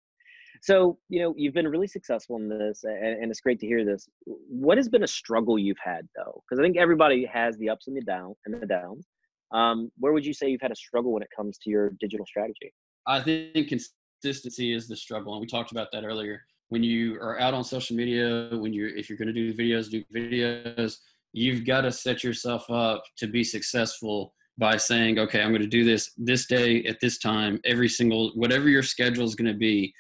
So, 0.63 0.99
you 1.09 1.21
know, 1.21 1.35
you've 1.37 1.55
been 1.55 1.69
really 1.69 1.87
successful 1.87 2.37
in 2.37 2.49
this, 2.49 2.85
and, 2.85 3.23
and, 3.23 3.31
it's 3.31 3.41
great 3.41 3.61
to 3.61 3.67
hear 3.67 3.85
this. 3.85 4.09
What 4.25 4.77
has 4.79 4.89
been 4.89 5.03
a 5.03 5.09
struggle 5.09 5.59
you've 5.59 5.79
had, 5.83 6.09
though? 6.17 6.43
Because 6.43 6.59
I 6.59 6.63
think 6.63 6.77
everybody 6.77 7.25
has 7.27 7.57
the 7.59 7.69
ups 7.69 7.89
and 7.89 7.97
the 7.97 8.03
downs 8.03 8.37
and 8.45 8.61
the 8.61 8.67
downs. 8.67 9.07
Um, 9.53 9.91
where 9.99 10.13
would 10.13 10.27
you 10.27 10.35
say 10.35 10.49
you've 10.49 10.61
had 10.61 10.73
a 10.73 10.77
struggle 10.77 11.13
when 11.13 11.23
it 11.23 11.29
comes 11.35 11.59
to 11.59 11.71
your 11.71 11.91
digital 12.01 12.27
strategy? 12.27 12.73
I 13.07 13.23
think 13.23 13.69
consistency 13.69 14.75
is 14.75 14.89
the 14.89 14.97
struggle, 14.97 15.33
and 15.33 15.41
we 15.41 15.47
talked 15.47 15.73
about 15.73 15.89
that 15.93 16.05
earlier. 16.05 16.43
When 16.69 16.83
you 16.83 17.15
are 17.15 17.41
out 17.41 17.55
on 17.55 17.65
social 17.65 17.97
media, 17.97 18.51
when 18.53 18.75
you're 18.75 18.95
if 18.95 19.09
you're 19.09 19.17
going 19.17 19.33
to 19.33 19.33
do 19.33 19.55
videos, 19.55 19.91
do 19.91 20.05
videos, 20.15 20.99
you've 21.33 21.65
got 21.65 21.83
to 21.83 21.93
set 21.93 22.23
yourself 22.23 22.69
up 22.69 23.03
to 23.17 23.27
be 23.27 23.43
successful 23.43 24.35
by 24.59 24.77
saying, 24.77 25.19
okay, 25.19 25.41
I'm 25.41 25.51
going 25.51 25.63
to 25.63 25.69
do 25.69 25.85
this 25.85 26.13
this 26.19 26.47
day 26.47 26.85
at 26.85 27.01
this 27.01 27.19
time, 27.19 27.61
every 27.65 27.89
single 27.89 28.33
whatever 28.35 28.69
your 28.69 28.83
schedule 28.83 29.25
is 29.25 29.35
going 29.35 29.51
to 29.51 29.59
be, 29.59 29.95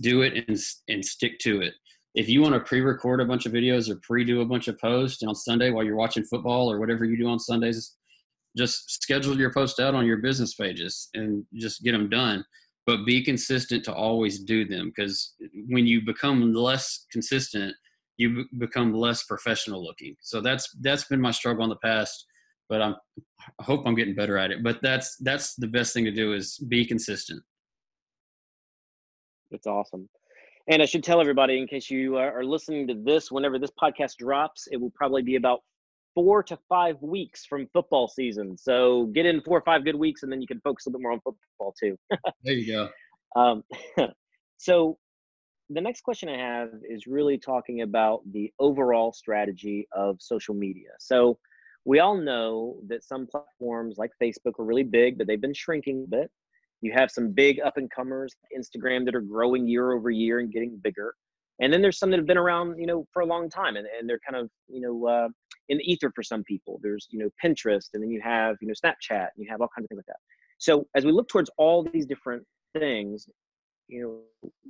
do 0.00 0.22
it 0.22 0.48
and 0.48 0.58
and 0.88 1.04
stick 1.04 1.38
to 1.40 1.62
it. 1.62 1.74
If 2.14 2.28
you 2.28 2.42
want 2.42 2.54
to 2.54 2.60
pre-record 2.60 3.20
a 3.20 3.24
bunch 3.24 3.46
of 3.46 3.52
videos 3.52 3.88
or 3.88 3.96
pre-do 4.02 4.40
a 4.40 4.46
bunch 4.46 4.66
of 4.68 4.78
posts 4.78 5.22
on 5.22 5.34
Sunday 5.34 5.70
while 5.70 5.84
you're 5.84 5.96
watching 5.96 6.24
football 6.24 6.70
or 6.70 6.80
whatever 6.80 7.04
you 7.04 7.16
do 7.16 7.28
on 7.28 7.38
Sundays, 7.38 7.96
just 8.56 9.02
schedule 9.02 9.38
your 9.38 9.52
post 9.52 9.78
out 9.78 9.94
on 9.94 10.06
your 10.06 10.16
business 10.16 10.54
pages 10.54 11.10
and 11.14 11.44
just 11.54 11.82
get 11.82 11.92
them 11.92 12.08
done. 12.08 12.44
But 12.86 13.04
be 13.04 13.22
consistent 13.22 13.84
to 13.84 13.94
always 13.94 14.40
do 14.40 14.66
them 14.66 14.90
because 14.94 15.34
when 15.68 15.86
you 15.86 16.04
become 16.04 16.54
less 16.54 17.06
consistent 17.12 17.74
you 18.16 18.46
become 18.58 18.92
less 18.92 19.22
professional 19.22 19.84
looking. 19.84 20.16
So 20.20 20.40
that's 20.40 20.68
that's 20.80 21.04
been 21.04 21.20
my 21.20 21.30
struggle 21.30 21.62
in 21.64 21.70
the 21.70 21.76
past 21.76 22.26
but 22.68 22.82
i'm 22.82 22.94
i 23.58 23.62
hope 23.62 23.82
i'm 23.86 23.94
getting 23.94 24.14
better 24.14 24.38
at 24.38 24.50
it. 24.50 24.62
But 24.62 24.80
that's 24.82 25.16
that's 25.20 25.54
the 25.56 25.66
best 25.66 25.94
thing 25.94 26.04
to 26.04 26.10
do 26.10 26.34
is 26.34 26.58
be 26.68 26.84
consistent 26.84 27.42
that's 29.50 29.66
awesome 29.66 30.08
and 30.68 30.82
i 30.82 30.84
should 30.84 31.04
tell 31.04 31.20
everybody 31.20 31.58
in 31.58 31.66
case 31.66 31.90
you 31.90 32.16
are 32.16 32.44
listening 32.44 32.86
to 32.86 32.94
this 32.94 33.30
whenever 33.30 33.58
this 33.58 33.72
podcast 33.80 34.16
drops 34.18 34.68
it 34.70 34.76
will 34.76 34.92
probably 34.96 35.22
be 35.22 35.36
about 35.36 35.60
four 36.18 36.42
to 36.42 36.58
five 36.68 37.00
weeks 37.00 37.46
from 37.46 37.68
football 37.72 38.08
season. 38.08 38.58
So 38.58 39.06
get 39.14 39.24
in 39.24 39.40
four 39.40 39.58
or 39.58 39.62
five 39.62 39.84
good 39.84 39.94
weeks, 39.94 40.24
and 40.24 40.32
then 40.32 40.40
you 40.40 40.48
can 40.48 40.60
focus 40.62 40.86
a 40.86 40.88
little 40.88 40.98
bit 40.98 41.02
more 41.04 41.12
on 41.12 41.20
football 41.20 41.74
too. 41.80 41.96
there 42.42 42.54
you 42.54 42.72
go. 42.72 42.88
Um, 43.40 43.62
so 44.56 44.98
the 45.70 45.80
next 45.80 46.00
question 46.00 46.28
I 46.28 46.36
have 46.36 46.70
is 46.88 47.06
really 47.06 47.38
talking 47.38 47.82
about 47.82 48.22
the 48.32 48.50
overall 48.58 49.12
strategy 49.12 49.86
of 49.92 50.16
social 50.18 50.54
media. 50.54 50.88
So 50.98 51.38
we 51.84 52.00
all 52.00 52.16
know 52.16 52.78
that 52.88 53.04
some 53.04 53.28
platforms 53.28 53.96
like 53.96 54.10
Facebook 54.20 54.58
are 54.58 54.64
really 54.64 54.82
big, 54.82 55.18
but 55.18 55.28
they've 55.28 55.40
been 55.40 55.54
shrinking 55.54 56.04
a 56.06 56.10
bit. 56.16 56.30
You 56.80 56.92
have 56.92 57.10
some 57.10 57.32
big 57.32 57.60
up 57.60 57.76
and 57.76 57.90
comers, 57.90 58.34
Instagram, 58.56 59.04
that 59.04 59.14
are 59.14 59.20
growing 59.20 59.66
year 59.66 59.92
over 59.92 60.10
year 60.10 60.38
and 60.40 60.52
getting 60.52 60.76
bigger. 60.82 61.14
and 61.60 61.72
then 61.72 61.82
there's 61.82 61.98
some 61.98 62.10
that 62.10 62.18
have 62.18 62.26
been 62.26 62.38
around 62.38 62.78
you 62.78 62.86
know 62.86 63.06
for 63.12 63.22
a 63.22 63.26
long 63.26 63.50
time 63.50 63.76
and, 63.76 63.86
and 63.98 64.08
they're 64.08 64.20
kind 64.28 64.40
of 64.42 64.50
you 64.68 64.80
know 64.80 65.06
uh, 65.06 65.28
in 65.68 65.78
the 65.78 65.92
ether 65.92 66.12
for 66.14 66.22
some 66.22 66.44
people. 66.44 66.78
There's 66.82 67.06
you 67.10 67.18
know 67.18 67.30
pinterest 67.44 67.88
and 67.94 68.02
then 68.02 68.10
you 68.10 68.20
have 68.22 68.56
you 68.60 68.68
know 68.68 68.74
snapchat 68.74 69.28
and 69.34 69.38
you 69.38 69.48
have 69.50 69.60
all 69.60 69.68
kinds 69.74 69.86
of 69.86 69.88
things 69.90 69.98
like 69.98 70.06
that. 70.06 70.20
So 70.58 70.86
as 70.94 71.04
we 71.04 71.12
look 71.12 71.28
towards 71.28 71.50
all 71.56 71.82
these 71.82 72.06
different 72.06 72.44
things 72.78 73.26
you 73.88 74.02
know 74.02 74.60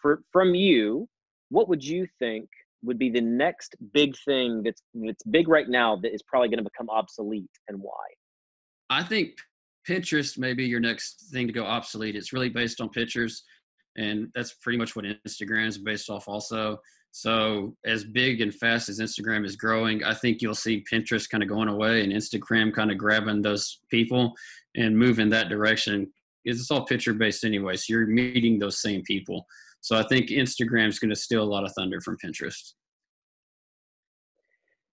for 0.00 0.22
from 0.32 0.54
you 0.54 1.06
what 1.50 1.68
would 1.68 1.84
you 1.84 2.06
think 2.18 2.48
would 2.84 2.98
be 2.98 3.10
the 3.10 3.20
next 3.20 3.74
big 3.92 4.14
thing 4.24 4.62
that's 4.62 4.82
that's 4.94 5.22
big 5.24 5.48
right 5.48 5.68
now 5.68 5.96
that 5.96 6.14
is 6.14 6.22
probably 6.22 6.48
going 6.48 6.62
to 6.62 6.70
become 6.70 6.90
obsolete 6.90 7.50
and 7.68 7.80
why? 7.80 8.04
I 8.90 9.02
think 9.02 9.38
pinterest 9.88 10.38
may 10.38 10.52
be 10.52 10.64
your 10.64 10.80
next 10.80 11.28
thing 11.30 11.46
to 11.46 11.52
go 11.52 11.64
obsolete 11.64 12.16
it's 12.16 12.32
really 12.32 12.48
based 12.48 12.80
on 12.80 12.88
pictures 12.88 13.44
and 13.96 14.30
that's 14.34 14.54
pretty 14.54 14.78
much 14.78 14.96
what 14.96 15.04
Instagram 15.04 15.66
is 15.66 15.78
based 15.78 16.10
off 16.10 16.28
also. 16.28 16.80
So 17.12 17.76
as 17.84 18.04
big 18.04 18.40
and 18.40 18.52
fast 18.52 18.88
as 18.88 18.98
Instagram 18.98 19.44
is 19.44 19.56
growing, 19.56 20.02
I 20.02 20.14
think 20.14 20.42
you'll 20.42 20.54
see 20.54 20.84
Pinterest 20.90 21.30
kind 21.30 21.42
of 21.42 21.48
going 21.48 21.68
away 21.68 22.02
and 22.02 22.12
Instagram 22.12 22.74
kind 22.74 22.90
of 22.90 22.98
grabbing 22.98 23.40
those 23.40 23.80
people 23.88 24.32
and 24.76 24.98
move 24.98 25.20
in 25.20 25.28
that 25.30 25.48
direction. 25.48 26.12
It's 26.44 26.70
all 26.70 26.84
picture 26.84 27.14
based 27.14 27.44
anyway, 27.44 27.76
so 27.76 27.84
you're 27.92 28.06
meeting 28.06 28.58
those 28.58 28.82
same 28.82 29.02
people. 29.02 29.46
So 29.80 29.96
I 29.96 30.02
think 30.02 30.30
Instagram 30.30 30.88
is 30.88 30.98
going 30.98 31.10
to 31.10 31.16
steal 31.16 31.42
a 31.42 31.44
lot 31.44 31.64
of 31.64 31.72
thunder 31.74 32.00
from 32.00 32.16
Pinterest. 32.22 32.72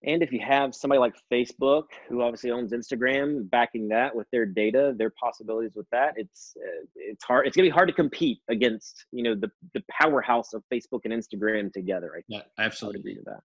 And 0.03 0.23
if 0.23 0.31
you 0.31 0.39
have 0.39 0.73
somebody 0.73 0.99
like 0.99 1.13
Facebook, 1.31 1.83
who 2.09 2.23
obviously 2.23 2.49
owns 2.49 2.71
Instagram, 2.71 3.47
backing 3.49 3.87
that 3.89 4.15
with 4.15 4.27
their 4.31 4.47
data, 4.47 4.95
their 4.97 5.11
possibilities 5.11 5.75
with 5.75 5.87
that, 5.91 6.13
it's 6.15 6.55
uh, 6.57 6.85
it's 6.95 7.23
hard. 7.23 7.45
It's 7.45 7.55
gonna 7.55 7.67
be 7.67 7.71
hard 7.71 7.87
to 7.87 7.93
compete 7.93 8.39
against 8.49 9.05
you 9.11 9.21
know 9.21 9.35
the 9.35 9.51
the 9.75 9.83
powerhouse 9.91 10.53
of 10.53 10.63
Facebook 10.73 11.01
and 11.05 11.13
Instagram 11.13 11.71
together. 11.71 12.13
I 12.17 12.21
yeah, 12.27 12.41
absolutely 12.57 13.01
agree 13.01 13.15
to 13.15 13.21
that. 13.25 13.41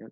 Yeah. 0.00 0.06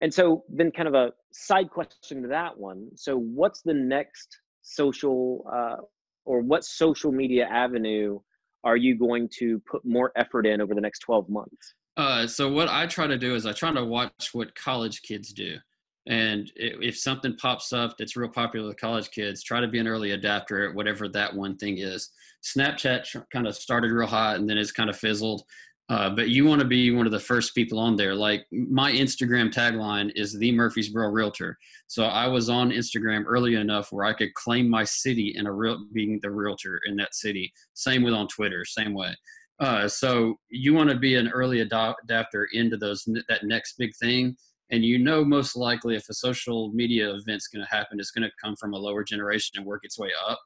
And 0.00 0.12
so 0.12 0.44
then, 0.48 0.72
kind 0.72 0.88
of 0.88 0.94
a 0.94 1.12
side 1.32 1.70
question 1.70 2.22
to 2.22 2.28
that 2.28 2.58
one. 2.58 2.88
So, 2.96 3.16
what's 3.16 3.62
the 3.62 3.74
next 3.74 4.40
social 4.62 5.48
uh, 5.52 5.76
or 6.24 6.40
what 6.40 6.64
social 6.64 7.12
media 7.12 7.46
avenue 7.46 8.18
are 8.64 8.76
you 8.76 8.98
going 8.98 9.28
to 9.38 9.62
put 9.70 9.84
more 9.84 10.10
effort 10.16 10.44
in 10.44 10.60
over 10.60 10.74
the 10.74 10.80
next 10.80 11.00
twelve 11.00 11.28
months? 11.28 11.74
Uh, 11.98 12.26
so 12.26 12.50
what 12.50 12.68
I 12.68 12.86
try 12.86 13.06
to 13.06 13.18
do 13.18 13.34
is 13.34 13.44
I 13.44 13.52
try 13.52 13.72
to 13.72 13.84
watch 13.84 14.30
what 14.32 14.54
college 14.54 15.02
kids 15.02 15.32
do, 15.32 15.56
and 16.08 16.50
if 16.56 16.96
something 16.96 17.36
pops 17.36 17.72
up 17.74 17.98
that's 17.98 18.16
real 18.16 18.30
popular 18.30 18.68
with 18.68 18.80
college 18.80 19.10
kids, 19.10 19.42
try 19.42 19.60
to 19.60 19.68
be 19.68 19.78
an 19.78 19.86
early 19.86 20.12
adapter 20.12 20.66
at 20.66 20.74
whatever 20.74 21.06
that 21.08 21.34
one 21.34 21.56
thing 21.58 21.78
is. 21.78 22.10
Snapchat 22.42 23.04
kind 23.30 23.46
of 23.46 23.54
started 23.54 23.90
real 23.90 24.06
hot 24.06 24.36
and 24.36 24.48
then 24.48 24.56
it's 24.56 24.72
kind 24.72 24.88
of 24.88 24.96
fizzled. 24.96 25.42
Uh, 25.90 26.10
but 26.10 26.28
you 26.28 26.46
want 26.46 26.60
to 26.60 26.66
be 26.66 26.90
one 26.90 27.06
of 27.06 27.12
the 27.12 27.20
first 27.20 27.54
people 27.54 27.78
on 27.78 27.96
there. 27.96 28.14
Like 28.14 28.46
my 28.52 28.90
Instagram 28.92 29.52
tagline 29.52 30.10
is 30.14 30.38
the 30.38 30.52
Murfreesboro 30.52 31.08
Realtor. 31.08 31.58
So 31.88 32.04
I 32.04 32.26
was 32.26 32.48
on 32.48 32.70
Instagram 32.70 33.24
early 33.26 33.54
enough 33.54 33.90
where 33.90 34.04
I 34.04 34.12
could 34.14 34.32
claim 34.34 34.68
my 34.68 34.84
city 34.84 35.34
in 35.36 35.46
a 35.46 35.52
real 35.52 35.84
being 35.92 36.20
the 36.22 36.30
realtor 36.30 36.80
in 36.86 36.96
that 36.96 37.14
city. 37.14 37.52
Same 37.74 38.02
with 38.02 38.14
on 38.14 38.28
Twitter, 38.28 38.64
same 38.64 38.94
way. 38.94 39.14
Uh, 39.60 39.88
so 39.88 40.36
you 40.50 40.72
want 40.72 40.88
to 40.88 40.96
be 40.96 41.16
an 41.16 41.28
early 41.28 41.60
adapter 41.60 42.48
into 42.52 42.76
those 42.76 43.04
that 43.28 43.44
next 43.44 43.74
big 43.76 43.90
thing, 44.00 44.36
and 44.70 44.84
you 44.84 44.98
know 44.98 45.24
most 45.24 45.56
likely 45.56 45.96
if 45.96 46.08
a 46.08 46.14
social 46.14 46.70
media 46.72 47.12
event's 47.12 47.48
going 47.48 47.64
to 47.64 47.76
happen, 47.76 47.98
it's 47.98 48.12
going 48.12 48.22
to 48.28 48.34
come 48.42 48.54
from 48.56 48.74
a 48.74 48.78
lower 48.78 49.02
generation 49.02 49.56
and 49.56 49.66
work 49.66 49.80
its 49.84 49.98
way 49.98 50.10
up. 50.28 50.38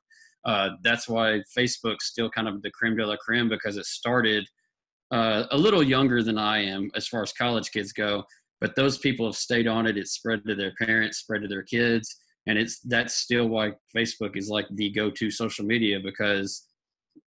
Uh, 0.44 0.70
that's 0.82 1.08
why 1.08 1.40
Facebook's 1.56 2.06
still 2.06 2.30
kind 2.30 2.48
of 2.48 2.62
the 2.62 2.70
creme 2.70 2.96
de 2.96 3.06
la 3.06 3.16
creme 3.16 3.48
because 3.48 3.76
it 3.76 3.84
started 3.84 4.46
uh, 5.12 5.44
a 5.50 5.56
little 5.56 5.82
younger 5.82 6.22
than 6.22 6.38
I 6.38 6.64
am 6.64 6.90
as 6.96 7.06
far 7.06 7.22
as 7.22 7.32
college 7.32 7.70
kids 7.70 7.92
go. 7.92 8.24
But 8.60 8.76
those 8.76 8.98
people 8.98 9.26
have 9.26 9.36
stayed 9.36 9.66
on 9.66 9.86
it. 9.86 9.98
It's 9.98 10.12
spread 10.12 10.42
to 10.46 10.54
their 10.54 10.72
parents, 10.80 11.18
spread 11.18 11.42
to 11.42 11.48
their 11.48 11.64
kids, 11.64 12.16
and 12.46 12.58
it's 12.58 12.80
that's 12.80 13.14
still 13.14 13.48
why 13.48 13.72
Facebook 13.94 14.36
is 14.36 14.48
like 14.48 14.66
the 14.74 14.90
go-to 14.90 15.30
social 15.30 15.64
media 15.64 16.00
because 16.02 16.66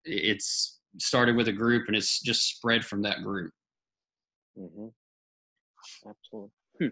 it's 0.03 0.74
started 0.97 1.35
with 1.35 1.47
a 1.47 1.53
group 1.53 1.85
and 1.87 1.95
it's 1.95 2.21
just 2.21 2.55
spread 2.55 2.85
from 2.85 3.01
that 3.03 3.23
group. 3.23 3.51
Mm-hmm. 4.57 4.87
Absolutely. 6.07 6.51
Hmm. 6.79 6.87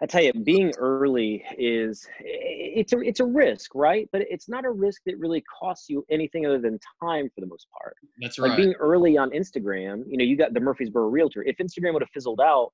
I 0.00 0.06
tell 0.06 0.22
you, 0.22 0.32
being 0.32 0.72
early 0.78 1.44
is 1.58 2.06
it's 2.20 2.92
a 2.92 3.00
it's 3.00 3.18
a 3.18 3.24
risk, 3.24 3.72
right? 3.74 4.08
But 4.12 4.22
it's 4.30 4.48
not 4.48 4.64
a 4.64 4.70
risk 4.70 5.02
that 5.06 5.18
really 5.18 5.42
costs 5.60 5.88
you 5.88 6.04
anything 6.08 6.46
other 6.46 6.60
than 6.60 6.78
time 7.02 7.28
for 7.34 7.40
the 7.40 7.48
most 7.48 7.66
part. 7.76 7.96
That's 8.20 8.38
right. 8.38 8.50
Like 8.50 8.56
being 8.56 8.74
early 8.74 9.18
on 9.18 9.30
Instagram, 9.30 10.04
you 10.08 10.16
know, 10.16 10.24
you 10.24 10.36
got 10.36 10.54
the 10.54 10.60
Murfreesboro 10.60 11.08
Realtor. 11.08 11.42
If 11.42 11.56
Instagram 11.56 11.94
would 11.94 12.02
have 12.02 12.10
fizzled 12.14 12.40
out, 12.40 12.70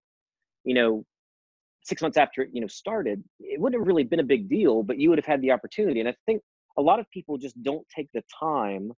you 0.64 0.74
know, 0.74 1.04
six 1.82 2.02
months 2.02 2.18
after 2.18 2.42
it, 2.42 2.50
you 2.52 2.60
know, 2.60 2.66
started, 2.66 3.24
it 3.40 3.58
wouldn't 3.58 3.80
have 3.80 3.86
really 3.86 4.04
been 4.04 4.20
a 4.20 4.24
big 4.24 4.48
deal, 4.48 4.82
but 4.82 4.98
you 4.98 5.08
would 5.08 5.18
have 5.18 5.26
had 5.26 5.40
the 5.40 5.50
opportunity. 5.50 6.00
And 6.00 6.08
I 6.08 6.14
think 6.26 6.42
a 6.76 6.82
lot 6.82 7.00
of 7.00 7.08
people 7.10 7.38
just 7.38 7.60
don't 7.62 7.86
take 7.94 8.08
the 8.12 8.22
time 8.38 8.92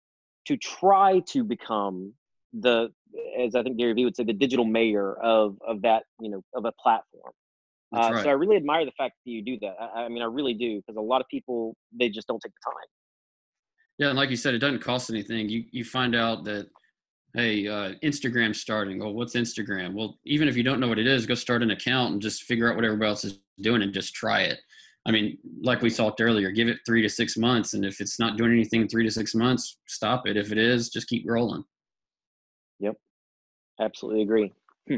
to 0.47 0.57
try 0.57 1.21
to 1.29 1.45
become 1.45 2.13
the 2.53 2.91
as 3.39 3.55
I 3.55 3.63
think 3.63 3.77
Gary 3.79 3.93
Vee 3.93 4.05
would 4.05 4.17
say 4.17 4.25
the 4.25 4.33
digital 4.33 4.65
mayor 4.65 5.15
of 5.15 5.57
of 5.67 5.83
that 5.83 6.05
you 6.21 6.31
know 6.31 6.43
of 6.55 6.65
a 6.65 6.73
platform. 6.73 7.33
Uh, 7.95 8.11
right. 8.13 8.25
So 8.25 8.31
I 8.31 8.33
really 8.33 8.57
admire 8.57 8.85
the 8.85 8.93
fact 8.93 9.15
that 9.25 9.31
you 9.31 9.43
do 9.43 9.59
that. 9.61 9.77
I, 9.81 10.05
I 10.05 10.09
mean, 10.09 10.23
I 10.23 10.27
really 10.27 10.55
do 10.55 10.81
because 10.81 10.97
a 10.97 11.01
lot 11.01 11.21
of 11.21 11.29
people 11.29 11.77
they 11.93 12.09
just 12.09 12.27
don't 12.27 12.41
take 12.41 12.53
the 12.53 12.71
time. 12.71 12.89
Yeah, 13.99 14.09
and 14.09 14.19
like 14.19 14.31
you 14.31 14.37
said, 14.37 14.55
it 14.55 14.59
doesn't 14.59 14.81
cost 14.81 15.11
anything. 15.11 15.49
You 15.49 15.65
you 15.71 15.85
find 15.85 16.17
out 16.17 16.45
that 16.45 16.69
hey, 17.35 17.67
uh, 17.67 17.95
Instagram's 18.03 18.61
starting. 18.61 19.01
Well, 19.01 19.13
what's 19.13 19.35
Instagram? 19.35 19.95
Well, 19.95 20.19
even 20.25 20.49
if 20.49 20.57
you 20.57 20.63
don't 20.63 20.81
know 20.81 20.89
what 20.89 21.01
it 21.01 21.07
is, 21.07 21.27
go 21.27 21.35
start 21.35 21.63
an 21.63 21.73
account 21.73 22.13
and 22.13 22.23
just 22.23 22.45
figure 22.45 22.71
out 22.71 22.77
what 22.77 22.85
everybody 22.85 23.09
else 23.09 23.25
is 23.25 23.41
doing 23.61 23.83
and 23.83 23.93
just 23.93 24.15
try 24.15 24.43
it. 24.43 24.61
I 25.07 25.11
mean, 25.11 25.39
like 25.61 25.83
we 25.83 25.91
talked 25.91 26.21
earlier, 26.21 26.51
give 26.51 26.69
it 26.69 26.79
three 26.87 27.03
to 27.03 27.09
six 27.09 27.37
months, 27.37 27.75
and 27.75 27.85
if 27.85 28.01
it's 28.01 28.19
not 28.19 28.39
doing 28.39 28.53
anything 28.53 28.83
in 28.83 28.89
three 28.89 29.05
to 29.05 29.11
six 29.11 29.35
months, 29.35 29.79
stop 29.87 30.27
it. 30.27 30.37
If 30.37 30.51
it 30.51 30.59
is, 30.59 30.89
just 30.89 31.09
keep 31.09 31.25
rolling. 31.29 31.65
Yep, 32.81 32.97
absolutely 33.81 34.23
agree. 34.23 34.53
Hmm. 34.89 34.97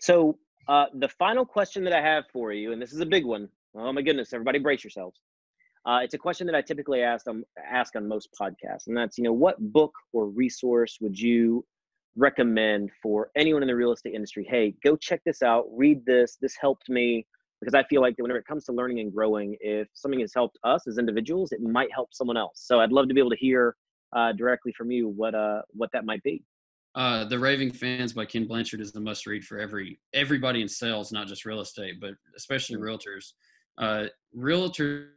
So, 0.00 0.38
uh, 0.68 0.86
the 0.94 1.08
final 1.08 1.44
question 1.44 1.84
that 1.84 1.92
I 1.92 2.00
have 2.00 2.24
for 2.32 2.52
you, 2.52 2.72
and 2.72 2.80
this 2.80 2.92
is 2.92 3.00
a 3.00 3.06
big 3.06 3.24
one. 3.24 3.48
Oh 3.74 3.92
my 3.92 4.02
goodness, 4.02 4.32
everybody, 4.32 4.58
brace 4.58 4.82
yourselves. 4.82 5.20
Uh, 5.84 6.00
it's 6.02 6.14
a 6.14 6.18
question 6.18 6.46
that 6.46 6.56
I 6.56 6.62
typically 6.62 7.02
ask 7.02 7.28
on 7.28 7.44
ask 7.70 7.96
on 7.96 8.08
most 8.08 8.28
podcasts, 8.38 8.86
and 8.86 8.96
that's 8.96 9.18
you 9.18 9.24
know 9.24 9.32
what 9.32 9.58
book 9.72 9.92
or 10.12 10.26
resource 10.26 10.98
would 11.00 11.18
you 11.18 11.64
recommend 12.16 12.90
for 13.02 13.30
anyone 13.36 13.62
in 13.62 13.68
the 13.68 13.76
real 13.76 13.92
estate 13.92 14.14
industry? 14.14 14.46
Hey, 14.48 14.74
go 14.84 14.96
check 14.96 15.20
this 15.24 15.42
out. 15.42 15.66
Read 15.70 16.04
this. 16.04 16.36
This 16.40 16.56
helped 16.60 16.88
me 16.88 17.26
because 17.60 17.74
I 17.74 17.82
feel 17.84 18.00
like 18.00 18.14
whenever 18.18 18.38
it 18.38 18.46
comes 18.46 18.64
to 18.64 18.72
learning 18.72 19.00
and 19.00 19.12
growing, 19.12 19.56
if 19.60 19.88
something 19.94 20.20
has 20.20 20.32
helped 20.34 20.58
us 20.64 20.86
as 20.86 20.98
individuals, 20.98 21.52
it 21.52 21.60
might 21.60 21.88
help 21.92 22.10
someone 22.12 22.36
else. 22.36 22.60
So 22.64 22.80
I'd 22.80 22.92
love 22.92 23.08
to 23.08 23.14
be 23.14 23.20
able 23.20 23.30
to 23.30 23.36
hear 23.36 23.76
uh, 24.14 24.32
directly 24.32 24.72
from 24.72 24.90
you 24.90 25.08
what 25.08 25.34
uh, 25.34 25.62
what 25.70 25.90
that 25.92 26.04
might 26.04 26.22
be. 26.22 26.42
Uh, 26.94 27.24
the 27.24 27.38
Raving 27.38 27.72
Fans 27.72 28.12
by 28.12 28.24
Ken 28.24 28.46
Blanchard 28.46 28.80
is 28.80 28.92
the 28.92 29.00
must 29.00 29.26
read 29.26 29.44
for 29.44 29.58
every 29.58 29.98
everybody 30.14 30.62
in 30.62 30.68
sales, 30.68 31.12
not 31.12 31.26
just 31.26 31.44
real 31.44 31.60
estate, 31.60 32.00
but 32.00 32.14
especially 32.36 32.76
mm. 32.76 32.80
realtors. 32.80 33.32
Uh, 33.76 34.06
realtors 34.36 35.08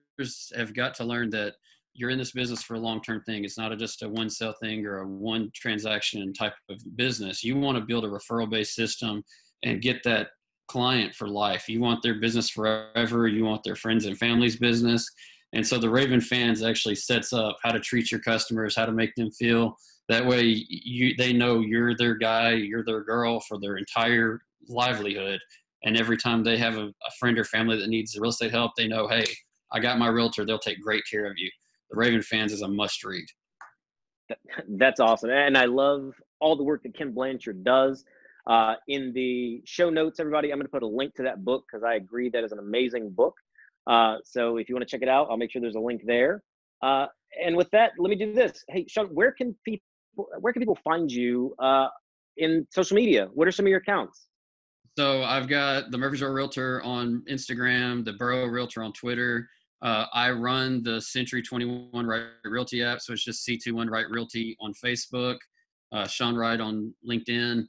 have 0.55 0.73
got 0.73 0.93
to 0.95 1.03
learn 1.03 1.29
that 1.31 1.55
you're 1.93 2.09
in 2.09 2.17
this 2.17 2.31
business 2.31 2.61
for 2.61 2.75
a 2.75 2.79
long 2.79 3.01
term 3.01 3.21
thing. 3.21 3.43
It's 3.43 3.57
not 3.57 3.71
a, 3.71 3.77
just 3.77 4.03
a 4.03 4.09
one 4.09 4.29
sale 4.29 4.53
thing 4.61 4.85
or 4.85 4.99
a 4.99 5.07
one 5.07 5.51
transaction 5.55 6.33
type 6.33 6.53
of 6.69 6.79
business. 6.95 7.43
You 7.43 7.57
want 7.57 7.77
to 7.77 7.83
build 7.83 8.05
a 8.05 8.09
referral 8.09 8.49
based 8.49 8.75
system 8.75 9.23
and 9.63 9.81
get 9.81 10.03
that 10.03 10.29
client 10.71 11.13
for 11.13 11.27
life. 11.27 11.67
You 11.67 11.81
want 11.81 12.01
their 12.01 12.13
business 12.13 12.49
forever. 12.49 13.27
You 13.27 13.43
want 13.43 13.61
their 13.63 13.75
friends 13.75 14.05
and 14.05 14.17
family's 14.17 14.55
business. 14.55 15.05
And 15.51 15.67
so 15.67 15.77
the 15.77 15.89
Raving 15.89 16.21
Fans 16.21 16.63
actually 16.63 16.95
sets 16.95 17.33
up 17.33 17.57
how 17.61 17.71
to 17.71 17.79
treat 17.79 18.09
your 18.09 18.21
customers, 18.21 18.73
how 18.73 18.85
to 18.85 18.93
make 18.93 19.13
them 19.15 19.29
feel. 19.31 19.75
That 20.07 20.25
way, 20.25 20.43
you 20.69 21.13
they 21.17 21.33
know 21.33 21.59
you're 21.59 21.95
their 21.97 22.15
guy, 22.15 22.51
you're 22.51 22.85
their 22.85 23.03
girl 23.03 23.41
for 23.41 23.59
their 23.59 23.75
entire 23.75 24.41
livelihood. 24.69 25.41
And 25.83 25.97
every 25.97 26.15
time 26.15 26.41
they 26.41 26.57
have 26.57 26.77
a, 26.77 26.85
a 26.85 27.11
friend 27.19 27.37
or 27.37 27.43
family 27.43 27.77
that 27.77 27.89
needs 27.89 28.17
real 28.17 28.29
estate 28.29 28.51
help, 28.51 28.71
they 28.77 28.87
know, 28.87 29.09
hey, 29.09 29.25
I 29.73 29.79
got 29.81 29.99
my 29.99 30.07
realtor. 30.07 30.45
They'll 30.45 30.59
take 30.59 30.81
great 30.81 31.03
care 31.11 31.25
of 31.25 31.33
you. 31.35 31.49
The 31.89 31.97
Raving 31.97 32.21
Fans 32.21 32.53
is 32.53 32.61
a 32.61 32.67
must 32.67 33.03
read. 33.03 33.25
That's 34.69 35.01
awesome. 35.01 35.31
And 35.31 35.57
I 35.57 35.65
love 35.65 36.13
all 36.39 36.55
the 36.55 36.63
work 36.63 36.83
that 36.83 36.95
Ken 36.95 37.11
Blanchard 37.11 37.65
does. 37.65 38.05
Uh, 38.47 38.75
in 38.87 39.13
the 39.13 39.61
show 39.65 39.89
notes, 39.89 40.19
everybody, 40.19 40.51
I'm 40.51 40.57
going 40.57 40.65
to 40.67 40.71
put 40.71 40.83
a 40.83 40.87
link 40.87 41.15
to 41.15 41.23
that 41.23 41.43
book 41.45 41.65
because 41.69 41.83
I 41.83 41.95
agree 41.95 42.29
that 42.29 42.43
is 42.43 42.51
an 42.51 42.59
amazing 42.59 43.11
book. 43.11 43.35
Uh, 43.87 44.17
so 44.23 44.57
if 44.57 44.69
you 44.69 44.75
want 44.75 44.87
to 44.87 44.91
check 44.91 45.01
it 45.01 45.09
out, 45.09 45.27
I'll 45.29 45.37
make 45.37 45.51
sure 45.51 45.61
there's 45.61 45.75
a 45.75 45.79
link 45.79 46.01
there. 46.05 46.43
Uh, 46.81 47.07
and 47.43 47.55
with 47.55 47.69
that, 47.71 47.91
let 47.97 48.09
me 48.09 48.15
do 48.15 48.33
this. 48.33 48.63
Hey, 48.69 48.85
Sean, 48.87 49.07
where 49.07 49.31
can 49.31 49.55
people 49.63 49.85
where 50.15 50.51
can 50.51 50.61
people 50.61 50.77
find 50.83 51.11
you 51.11 51.55
uh, 51.59 51.87
in 52.37 52.67
social 52.71 52.95
media? 52.95 53.29
What 53.33 53.47
are 53.47 53.51
some 53.51 53.65
of 53.65 53.69
your 53.69 53.79
accounts? 53.79 54.27
So 54.97 55.23
I've 55.23 55.47
got 55.47 55.89
the 55.89 55.97
Murfreesboro 55.97 56.31
Realtor 56.31 56.81
on 56.83 57.23
Instagram, 57.29 58.03
the 58.03 58.13
Boro 58.13 58.45
Realtor 58.47 58.83
on 58.83 58.91
Twitter. 58.91 59.47
Uh, 59.81 60.05
I 60.13 60.31
run 60.31 60.83
the 60.83 60.99
Century 61.01 61.41
21 61.41 62.05
Right 62.05 62.25
Realty 62.43 62.83
app, 62.83 63.01
so 63.01 63.13
it's 63.13 63.23
just 63.23 63.47
C21 63.47 63.89
Right 63.89 64.09
Realty 64.09 64.55
on 64.59 64.73
Facebook. 64.73 65.37
uh, 65.91 66.07
Sean 66.07 66.35
Wright 66.35 66.59
on 66.59 66.93
LinkedIn, 67.07 67.67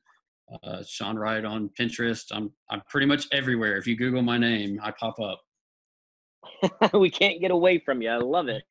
uh, 0.63 0.83
Sean 0.87 1.17
Wright 1.17 1.45
on 1.45 1.71
Pinterest. 1.79 2.25
I'm 2.33 2.51
I'm 2.71 2.83
pretty 2.89 3.07
much 3.07 3.27
everywhere. 3.33 3.77
If 3.77 3.87
you 3.87 3.97
Google 3.97 4.23
my 4.23 4.39
name, 4.39 4.81
I 4.83 4.93
pop 4.93 5.19
up. 5.21 5.41
we 6.95 7.11
can't 7.11 7.41
get 7.41 7.51
away 7.51 7.79
from 7.79 8.03
you. 8.03 8.11
I 8.11 8.17
love 8.17 8.49
it. 8.49 8.63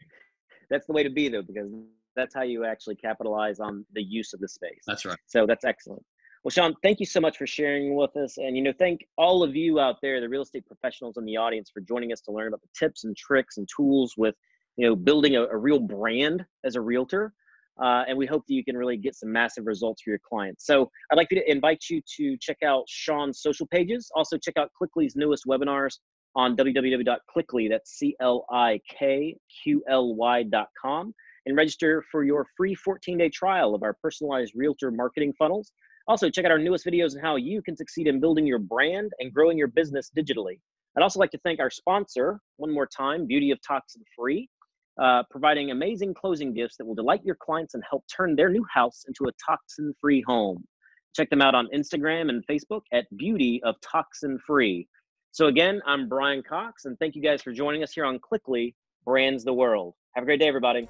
That's 0.70 0.88
the 0.88 0.94
way 0.94 1.04
to 1.04 1.10
be 1.10 1.30
though, 1.30 1.42
because 1.42 1.70
that's 2.16 2.34
how 2.36 2.44
you 2.44 2.66
actually 2.66 2.96
capitalize 2.96 3.60
on 3.60 3.86
the 3.94 4.04
use 4.04 4.34
of 4.34 4.40
the 4.40 4.48
space. 4.48 4.82
That's 4.86 5.06
right. 5.06 5.18
So 5.28 5.46
that's 5.46 5.66
excellent. 5.66 6.04
Well, 6.44 6.50
Sean, 6.50 6.74
thank 6.82 7.00
you 7.00 7.06
so 7.06 7.22
much 7.22 7.38
for 7.38 7.46
sharing 7.46 7.94
with 7.96 8.16
us. 8.18 8.38
And, 8.38 8.58
you 8.58 8.64
know, 8.64 8.74
thank 8.78 9.06
all 9.16 9.44
of 9.44 9.56
you 9.56 9.80
out 9.80 9.98
there, 10.02 10.20
the 10.20 10.28
real 10.28 10.42
estate 10.42 10.66
professionals 10.66 11.18
in 11.18 11.26
the 11.26 11.38
audience, 11.38 11.70
for 11.70 11.82
joining 11.82 12.12
us 12.12 12.22
to 12.22 12.32
learn 12.32 12.48
about 12.48 12.62
the 12.62 12.70
tips 12.78 13.04
and 13.04 13.16
tricks 13.16 13.58
and 13.58 13.70
tools 13.74 14.16
with, 14.18 14.34
you 14.76 14.88
know, 14.88 14.96
building 14.96 15.36
a, 15.36 15.44
a 15.44 15.56
real 15.56 15.80
brand 15.80 16.44
as 16.64 16.76
a 16.76 16.82
realtor. 16.82 17.34
Uh, 17.82 18.04
and 18.08 18.18
we 18.18 18.25
hope 18.25 18.44
that 18.48 18.54
you 18.54 18.63
can 18.63 18.75
really 18.75 18.98
get 18.98 19.16
some 19.16 19.32
massive 19.32 19.66
results 19.66 20.01
for 20.04 20.10
your 20.12 20.20
clients. 20.28 20.66
So 20.66 20.90
I'd 21.12 21.18
like 21.18 21.30
to 21.30 21.51
invite 21.51 21.86
you 21.90 22.01
to 22.18 22.38
check 22.38 22.58
out 22.63 22.84
Sean's 22.88 23.42
social 23.42 23.68
pages. 23.68 24.12
Also, 24.16 24.38
check 24.38 24.58
out 24.58 24.70
Clickly's 24.80 25.16
newest 25.16 25.46
webinars 25.48 25.98
on 26.36 26.56
www.clickly, 26.56 27.70
that's 27.70 27.92
C-L-I-K-Q-L-Y 27.98 28.44
dot 30.44 30.68
com, 30.82 31.13
and 31.46 31.58
register 31.58 32.04
for 32.12 32.24
your 32.24 32.48
free 32.56 32.75
14-day 32.75 33.30
trial 33.30 33.75
of 33.75 33.84
our 33.84 33.98
personalized 34.01 34.54
realtor 34.56 34.92
marketing 34.92 35.34
funnels. 35.38 35.74
Also, 36.08 36.30
check 36.30 36.46
out 36.46 36.51
our 36.51 36.58
newest 36.58 36.86
videos 36.86 37.16
on 37.16 37.22
how 37.22 37.36
you 37.36 37.62
can 37.62 37.75
succeed 37.75 38.08
in 38.08 38.20
building 38.20 38.48
your 38.48 38.60
brand 38.60 39.12
and 39.20 39.34
growing 39.34 39.58
your 39.58 39.68
business 39.68 40.10
digitally. 40.18 40.60
I'd 40.98 41.04
also 41.04 41.20
like 41.20 41.32
to 41.32 41.40
thank 41.40 41.60
our 41.60 41.70
sponsor 41.70 42.40
one 42.58 42.74
more 42.74 42.88
time, 42.88 43.28
Beauty 43.28 43.51
of 43.51 43.60
Toxin 43.66 44.04
Free, 44.18 44.50
uh, 45.00 45.24
providing 45.29 45.71
amazing 45.71 46.13
closing 46.13 46.53
gifts 46.53 46.77
that 46.77 46.86
will 46.86 46.95
delight 46.95 47.21
your 47.24 47.36
clients 47.36 47.74
and 47.74 47.83
help 47.89 48.03
turn 48.13 48.36
their 48.36 48.50
new 48.50 48.65
house 48.74 49.05
into 49.07 49.25
a 49.25 49.31
toxin 49.45 49.93
free 50.00 50.24
home. 50.25 50.63
Check 51.15 51.29
them 51.29 51.41
out 51.41 51.55
on 51.55 51.67
Instagram 51.74 52.29
and 52.29 52.45
Facebook 52.48 52.81
at 52.93 53.05
Beauty 53.17 53.62
of 53.63 53.75
Toxin 53.81 54.39
Free. 54.45 54.88
So, 55.31 55.48
again, 55.48 55.81
I'm 55.86 56.10
Brian 56.10 56.43
Cox, 56.43 56.86
and 56.86 56.98
thank 57.00 57.15
you 57.15 57.21
guys 57.21 57.41
for 57.41 57.51
joining 57.51 57.83
us 57.83 57.93
here 57.93 58.05
on 58.05 58.19
Clickly 58.19 58.75
Brands 59.05 59.43
the 59.43 59.53
World. 59.53 59.93
Have 60.15 60.24
a 60.24 60.25
great 60.25 60.39
day, 60.39 60.48
everybody. 60.48 60.88